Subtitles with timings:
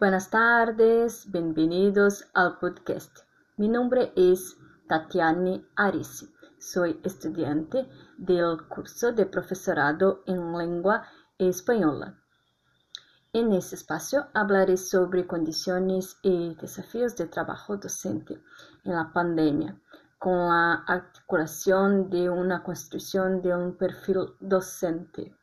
[0.00, 3.18] Buenas tardes, bienvenidos al podcast.
[3.58, 4.56] Mi nombre es
[4.88, 6.34] Tatiana Arisi.
[6.58, 7.86] Soy estudiante
[8.16, 11.02] del curso de profesorado en lengua
[11.36, 12.18] española.
[13.34, 18.42] En este espacio hablaré sobre condiciones y desafíos de trabajo docente
[18.84, 19.78] en la pandemia,
[20.18, 25.36] con la articulación de una construcción de un perfil docente.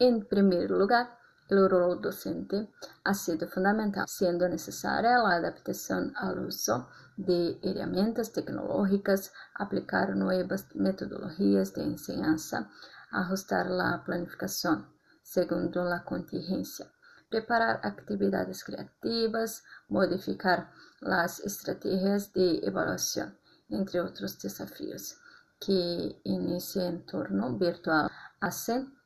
[0.00, 1.18] En primer lugar,
[1.50, 2.72] el rol docente
[3.04, 11.74] ha sido fundamental, siendo necesaria la adaptación al uso de herramientas tecnológicas, aplicar nuevas metodologías
[11.74, 12.70] de enseñanza,
[13.10, 14.88] ajustar la planificación
[15.22, 16.90] según la contingencia,
[17.28, 23.38] preparar actividades creativas, modificar las estrategias de evaluación,
[23.68, 25.18] entre otros desafíos
[25.60, 28.10] que en ese entorno virtual
[28.40, 28.98] hacen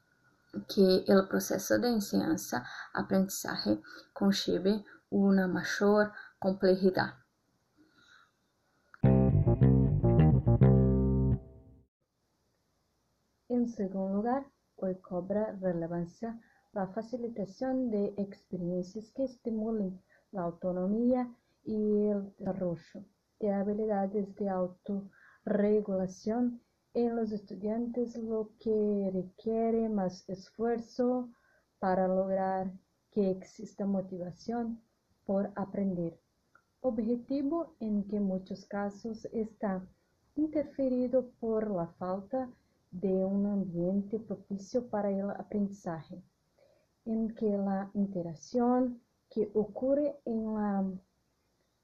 [0.69, 3.81] que o processo de enseñanza-aprendizagem
[4.13, 7.15] conlleve uma maior complexidade.
[13.49, 14.47] En segundo lugar,
[14.77, 16.41] hoy cobra relevancia
[16.73, 20.03] la facilitación de experiencias que estimulen
[20.33, 21.33] la autonomía
[21.65, 23.05] y el desarrollo
[23.39, 26.61] de habilidades de autorregulación
[26.95, 31.29] en los estudiantes, lo que requiere más esfuerzo
[31.81, 32.73] para lograr
[33.11, 34.81] que exista motivación
[35.25, 36.19] por aprender.
[36.81, 39.85] Objetivo en que muchos casos está
[40.37, 42.49] interferido por la falta
[42.93, 46.23] de un ambiente propicio para el aprendizaje,
[47.05, 49.01] en que la interacción
[49.31, 50.85] que ocurre en la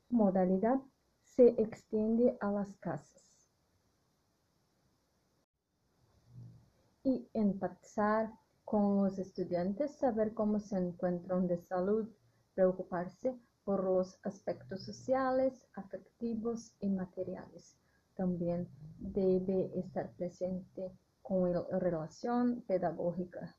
[0.08, 0.80] modalidad
[1.24, 3.29] se extiende a las casas.
[7.02, 8.30] Y empatizar
[8.64, 12.08] con los estudiantes, saber cómo se encuentran de salud,
[12.54, 17.76] preocuparse por los aspectos sociales, afectivos y materiales.
[18.16, 18.68] También
[18.98, 23.56] debe estar presente con la relación pedagógica.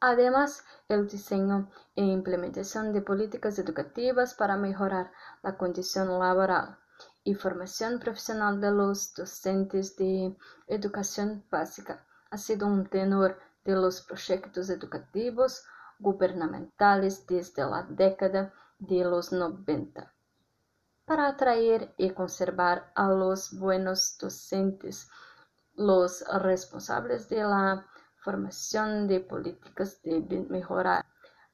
[0.00, 6.78] Además, el diseño e implementación de políticas educativas para mejorar la condición laboral
[7.24, 14.02] y formación profesional de los docentes de educación básica ha sido un tenor de los
[14.02, 15.64] proyectos educativos
[16.00, 20.12] gubernamentales desde la década de los 90.
[21.04, 25.08] Para atraer y conservar a los buenos docentes,
[25.74, 31.04] los responsables de la formación de políticas deben mejorar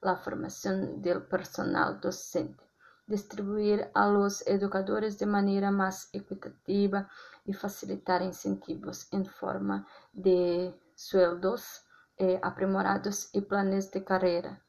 [0.00, 2.67] la formación del personal docente
[3.08, 7.08] distribuir a los educadores de maneira mais equitativa
[7.46, 11.82] e facilitar incentivos em forma de sueldos
[12.18, 14.60] eh, aprimorados e planos de carreira.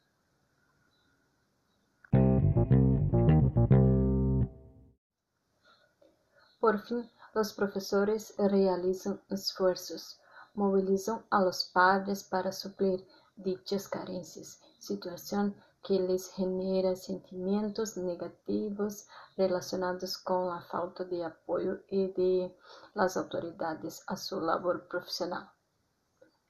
[6.62, 10.20] Por fim, os profesores realizam esforços,
[10.54, 13.06] mobilizam a los padres para suplir
[13.38, 19.08] dichas carências, situación que les genera sentimientos negativos
[19.38, 22.58] relacionados con la falta de apoyo y de
[22.94, 25.50] las autoridades a su labor profesional.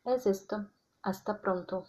[0.04, 0.70] Es esto.
[1.02, 1.86] Hasta pronto.